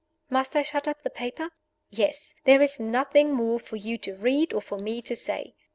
Must 0.31 0.55
I 0.55 0.63
shut 0.63 0.87
up 0.87 1.03
the 1.03 1.11
paper? 1.11 1.51
Yes. 1.91 2.33
There 2.45 2.59
is 2.63 2.79
nothing 2.79 3.33
more 3.33 3.59
for 3.59 3.75
you 3.75 3.99
to 3.99 4.15
read 4.15 4.51
or 4.51 4.59
for 4.59 4.79
me 4.79 4.99
to 5.03 5.15
say. 5.15 5.53